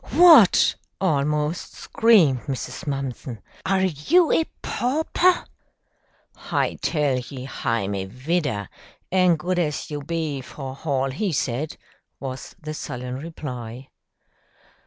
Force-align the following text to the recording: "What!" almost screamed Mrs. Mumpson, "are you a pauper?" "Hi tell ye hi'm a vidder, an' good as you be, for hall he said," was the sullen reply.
"What!" 0.13 0.77
almost 0.99 1.73
screamed 1.75 2.47
Mrs. 2.47 2.87
Mumpson, 2.87 3.39
"are 3.67 3.83
you 3.83 4.31
a 4.31 4.45
pauper?" 4.63 5.45
"Hi 6.35 6.73
tell 6.81 7.19
ye 7.19 7.43
hi'm 7.45 7.93
a 7.93 8.05
vidder, 8.05 8.67
an' 9.11 9.35
good 9.35 9.59
as 9.59 9.91
you 9.91 10.01
be, 10.01 10.41
for 10.41 10.73
hall 10.73 11.11
he 11.11 11.31
said," 11.31 11.77
was 12.19 12.55
the 12.59 12.73
sullen 12.73 13.17
reply. 13.21 13.89